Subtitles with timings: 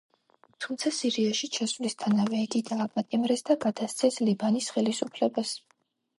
[0.63, 5.55] თუმცა სირიაში ჩასვლისთანავე იგი დააპატიმრეს და გადასცეს ლიბანის ხელისუფლებას.